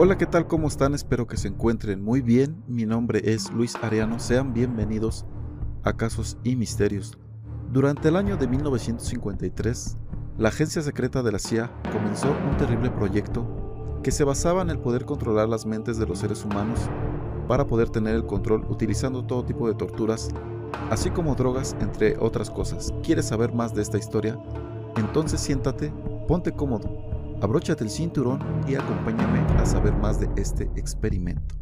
[0.00, 0.46] Hola, ¿qué tal?
[0.46, 0.94] ¿Cómo están?
[0.94, 2.62] Espero que se encuentren muy bien.
[2.68, 4.20] Mi nombre es Luis Ariano.
[4.20, 5.26] Sean bienvenidos
[5.82, 7.18] a Casos y Misterios.
[7.72, 9.96] Durante el año de 1953,
[10.36, 14.78] la agencia secreta de la CIA comenzó un terrible proyecto que se basaba en el
[14.78, 16.78] poder controlar las mentes de los seres humanos
[17.48, 20.28] para poder tener el control utilizando todo tipo de torturas,
[20.90, 22.94] así como drogas, entre otras cosas.
[23.02, 24.38] ¿Quieres saber más de esta historia?
[24.94, 25.92] Entonces siéntate,
[26.28, 27.07] ponte cómodo,
[27.40, 31.54] abróchate el cinturón y acompáñame a saber más de este experimento.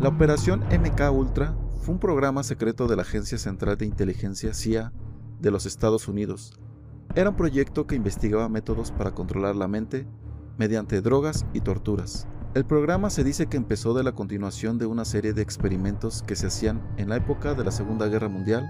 [0.00, 4.92] La operación MK Ultra fue un programa secreto de la Agencia Central de Inteligencia CIA
[5.38, 6.58] de los Estados Unidos.
[7.14, 10.08] Era un proyecto que investigaba métodos para controlar la mente
[10.58, 12.26] mediante drogas y torturas.
[12.54, 16.36] El programa se dice que empezó de la continuación de una serie de experimentos que
[16.36, 18.68] se hacían en la época de la Segunda Guerra Mundial,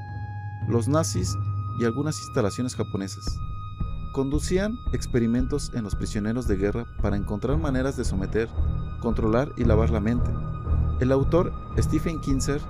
[0.69, 1.35] los nazis
[1.81, 3.25] y algunas instalaciones japonesas.
[4.13, 8.49] Conducían experimentos en los prisioneros de guerra para encontrar maneras de someter,
[9.01, 10.31] controlar y lavar la mente.
[11.01, 12.61] El autor Stephen Kinzer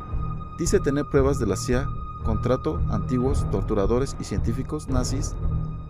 [0.59, 1.87] dice tener pruebas de la CIA
[2.25, 5.35] contrato antiguos torturadores y científicos nazis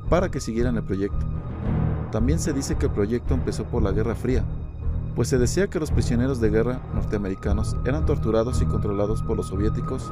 [0.09, 1.32] para que siguieran el proyecto.
[2.13, 4.45] También se dice que el proyecto empezó por la Guerra Fría,
[5.17, 9.47] pues se decía que los prisioneros de guerra norteamericanos eran torturados y controlados por los
[9.47, 10.11] soviéticos,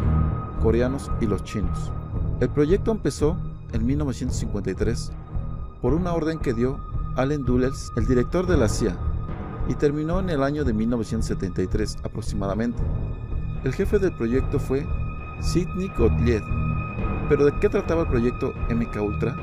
[0.62, 1.92] coreanos y los chinos.
[2.40, 3.36] El proyecto empezó
[3.74, 5.12] en 1953
[5.82, 6.80] por una orden que dio
[7.16, 8.96] Allen Dulles, el director de la CIA,
[9.68, 12.82] y terminó en el año de 1973 aproximadamente.
[13.62, 14.86] El jefe del proyecto fue
[15.40, 16.42] Sidney Gottlieb.
[17.28, 19.36] ¿Pero de qué trataba el proyecto MK Ultra?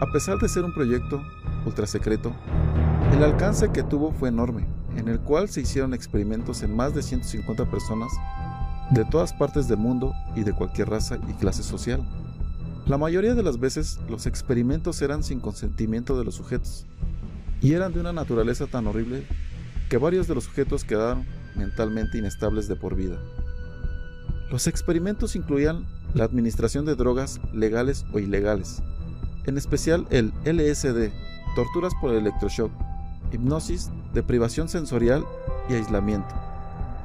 [0.00, 1.22] A pesar de ser un proyecto
[1.66, 2.32] ultra secreto,
[3.12, 7.02] el alcance que tuvo fue enorme, en el cual se hicieron experimentos en más de
[7.02, 8.10] 150 personas
[8.90, 12.06] de todas partes del mundo y de cualquier raza y clase social.
[12.86, 16.86] La mayoría de las veces los experimentos eran sin consentimiento de los sujetos,
[17.60, 19.26] y eran de una naturaleza tan horrible
[19.88, 21.26] que varios de los sujetos quedaron
[21.56, 23.18] mentalmente inestables de por vida.
[24.50, 28.82] Los experimentos incluían la administración de drogas legales o ilegales,
[29.44, 31.12] en especial el LSD,
[31.56, 32.70] torturas por electroshock,
[33.32, 35.26] hipnosis, deprivación sensorial
[35.68, 36.32] y aislamiento,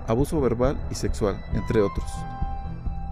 [0.07, 2.05] abuso verbal y sexual, entre otros.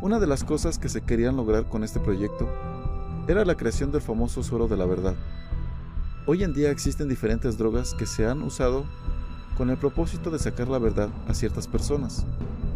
[0.04, 2.48] Una de las cosas que se querían lograr con este proyecto
[3.28, 5.16] era la creación del famoso suero de la verdad,
[6.32, 8.86] Hoy en día existen diferentes drogas que se han usado
[9.58, 12.24] con el propósito de sacar la verdad a ciertas personas.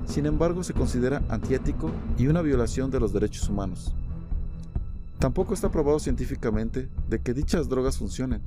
[0.08, 3.94] Sin embargo, se considera antiético y una violación de los derechos humanos.
[5.20, 8.42] Tampoco está probado científicamente de que dichas drogas funcionen,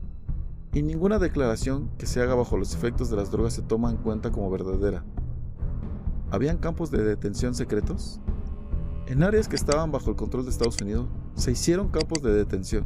[0.76, 3.96] y ninguna declaración que se haga bajo los efectos de las drogas se toma en
[3.96, 5.06] cuenta como verdadera.
[6.30, 8.20] ¿Habían campos de detención secretos?
[9.06, 12.84] En áreas que estaban bajo el control de Estados Unidos, se hicieron campos de detención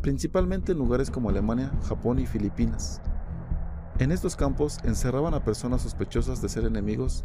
[0.00, 3.02] principalmente en lugares como Alemania, Japón y Filipinas.
[3.98, 7.24] En estos campos encerraban a personas sospechosas de ser enemigos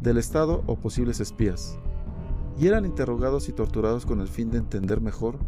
[0.00, 1.78] del Estado o posibles espías,
[2.58, 5.38] y eran interrogados y torturados con el fin de entender mejor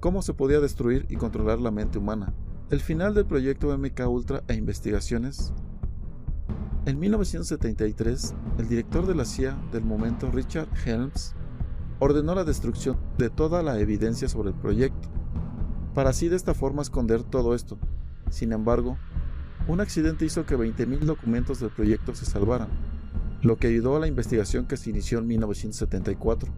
[0.00, 2.34] cómo se podía destruir y controlar la mente humana.
[2.70, 5.52] El final del proyecto MK Ultra e investigaciones.
[6.84, 11.34] En 1973, el director de la CIA del momento, Richard Helms,
[11.98, 15.08] ordenó la destrucción de toda la evidencia sobre el proyecto
[15.98, 17.76] para así de esta forma esconder todo esto.
[18.30, 18.98] Sin embargo,
[19.66, 22.68] un accidente hizo que 20.000 documentos del proyecto se salvaran,
[23.42, 26.52] lo que ayudó a la investigación que se inició en 1974.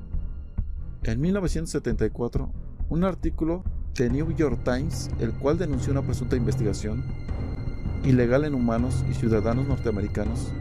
[1.04, 2.52] En 1974,
[2.90, 3.64] un artículo
[4.00, 7.04] de New York Times, el cual denunció una presunta investigación
[8.02, 10.52] ilegal en humanos y ciudadanos norteamericanos,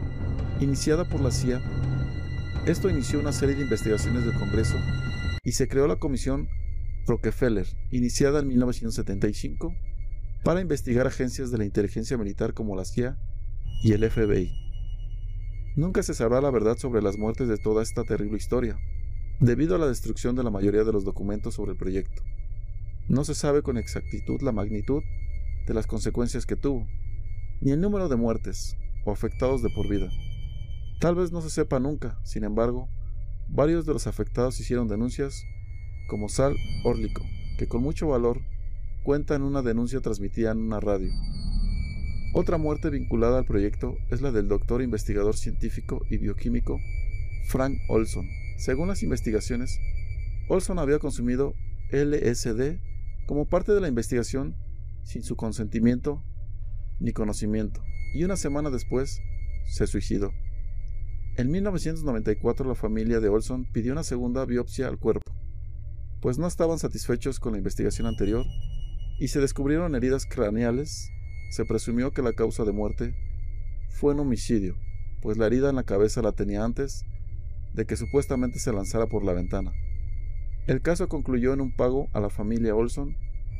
[0.60, 1.62] iniciada por la CIA,
[2.66, 4.76] esto inició una serie de investigaciones del Congreso
[5.42, 6.48] y se creó la Comisión
[7.06, 9.72] Rockefeller, iniciada en 1975,
[10.44, 13.16] para investigar agencias de la inteligencia militar como la CIA
[13.82, 14.52] y el FBI.
[15.76, 18.76] Nunca se sabrá la verdad sobre las muertes de toda esta terrible historia,
[19.40, 22.22] debido a la destrucción de la mayoría de los documentos sobre el proyecto.
[23.10, 25.02] No se sabe con exactitud la magnitud
[25.66, 26.86] de las consecuencias que tuvo,
[27.60, 30.08] ni el número de muertes o afectados de por vida.
[31.00, 32.88] Tal vez no se sepa nunca, sin embargo,
[33.48, 35.42] varios de los afectados hicieron denuncias
[36.08, 36.54] como Sal
[36.84, 37.24] Orlico,
[37.58, 38.42] que con mucho valor
[39.02, 41.10] cuenta en una denuncia transmitida en una radio.
[42.32, 46.78] Otra muerte vinculada al proyecto es la del doctor investigador científico y bioquímico
[47.48, 48.28] Frank Olson.
[48.56, 49.80] Según las investigaciones,
[50.46, 51.54] Olson había consumido
[51.90, 52.78] LSD
[53.30, 54.56] como parte de la investigación
[55.04, 56.20] sin su consentimiento
[56.98, 57.80] ni conocimiento.
[58.12, 59.20] y una semana después
[59.66, 60.32] se suicidó.
[61.36, 65.32] En 1994 la familia de Olson pidió una segunda biopsia al cuerpo,
[66.20, 68.44] pues no estaban satisfechos con la investigación anterior
[69.20, 71.08] y se descubrieron heridas craneales.
[71.52, 73.14] Se presumió que la causa de muerte
[73.90, 74.74] fue un homicidio,
[75.22, 77.04] pues la herida en la cabeza la tenía antes
[77.74, 79.70] de que supuestamente se lanzara por la ventana.
[80.70, 83.16] El caso concluyó en un pago a la familia Olson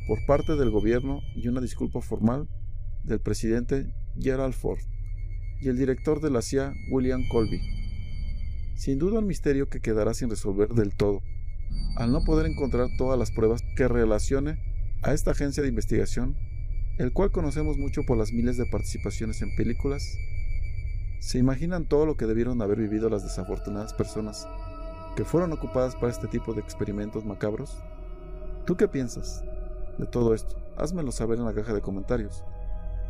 [0.07, 2.47] por parte del gobierno y una disculpa formal
[3.03, 4.79] del presidente Gerald Ford
[5.59, 7.59] y el director de la CIA William Colby.
[8.77, 11.19] Sin duda un misterio que quedará sin resolver del todo,
[11.97, 14.57] al no poder encontrar todas las pruebas que relacione
[15.03, 16.37] a esta agencia de investigación,
[16.97, 20.15] el cual conocemos mucho por las miles de participaciones en películas.
[21.19, 24.47] ¿Se imaginan todo lo que debieron haber vivido las desafortunadas personas
[25.15, 27.77] que fueron ocupadas para este tipo de experimentos macabros?
[28.65, 29.43] ¿Tú qué piensas
[29.97, 30.55] de todo esto?
[30.77, 32.43] Házmelo saber en la caja de comentarios.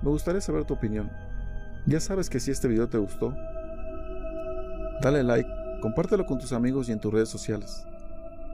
[0.01, 1.11] Me gustaría saber tu opinión.
[1.85, 3.33] Ya sabes que si este video te gustó,
[5.01, 5.49] dale like,
[5.81, 7.85] compártelo con tus amigos y en tus redes sociales,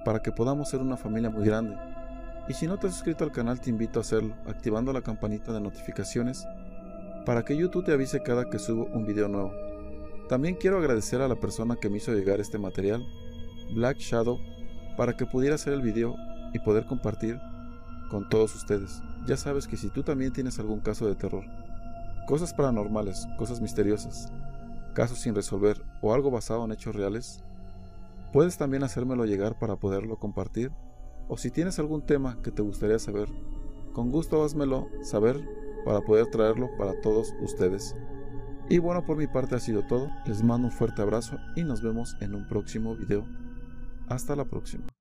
[0.04, 1.78] para que podamos ser una familia muy grande.
[2.48, 5.52] Y si no te has suscrito al canal te invito a hacerlo, activando la campanita
[5.52, 6.46] de notificaciones,
[7.26, 9.52] para que YouTube te avise cada que subo un video nuevo.
[10.30, 13.06] También quiero agradecer a la persona que me hizo llegar este material
[13.74, 14.40] Black Shadow
[14.96, 16.16] para que pudiera hacer el video
[16.54, 17.40] y poder compartir
[18.10, 19.02] con todos ustedes.
[19.26, 21.44] Ya sabes que si tú también tienes algún caso de terror,
[22.28, 24.32] cosas paranormales, cosas misteriosas,
[24.94, 27.44] casos sin resolver o algo basado en hechos reales,
[28.34, 30.72] puedes también hacérmelo llegar para poderlo compartir.
[31.30, 33.28] O si tienes algún tema que te gustaría saber,
[33.94, 35.38] con gusto házmelo saber
[35.86, 37.96] para poder traerlo para todos ustedes.
[38.70, 40.10] Y bueno, por mi parte ha sido todo.
[40.26, 43.26] Les mando un fuerte abrazo y nos vemos en un próximo video.
[44.08, 44.97] Hasta la próxima.